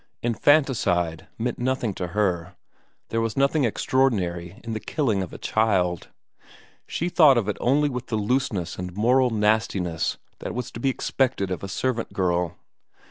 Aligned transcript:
Infanticide 0.23 1.27
meant 1.37 1.59
nothing 1.59 1.93
to 1.93 2.07
her, 2.07 2.55
there 3.09 3.21
was 3.21 3.37
nothing 3.37 3.65
extraordinary 3.65 4.59
in 4.63 4.73
the 4.73 4.79
killing 4.79 5.21
of 5.21 5.31
a 5.31 5.37
child; 5.37 6.07
she 6.87 7.07
thought 7.07 7.37
of 7.37 7.47
it 7.47 7.55
only 7.61 7.87
with 7.87 8.07
the 8.07 8.15
looseness 8.17 8.79
and 8.79 8.95
moral 8.97 9.29
nastiness 9.29 10.17
that 10.39 10.55
was 10.55 10.71
to 10.71 10.79
be 10.79 10.89
expected 10.89 11.51
of 11.51 11.61
a 11.61 11.67
servant 11.67 12.13
girl. 12.13 12.57